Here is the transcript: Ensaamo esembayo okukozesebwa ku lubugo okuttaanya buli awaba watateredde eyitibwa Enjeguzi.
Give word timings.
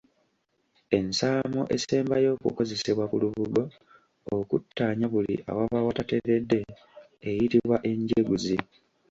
Ensaamo 0.97 1.61
esembayo 1.75 2.31
okukozesebwa 2.37 3.05
ku 3.11 3.15
lubugo 3.23 3.63
okuttaanya 4.35 5.05
buli 5.13 5.35
awaba 5.49 5.85
watateredde 5.87 6.59
eyitibwa 7.29 7.77
Enjeguzi. 7.89 8.57